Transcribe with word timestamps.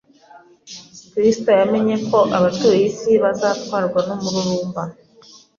Kristo 1.11 1.49
yamenye 1.59 1.95
ko 2.09 2.17
abatuye 2.37 2.79
isi 2.89 3.11
bazatwarwa 3.23 3.99
n’umururumba, 4.07 4.83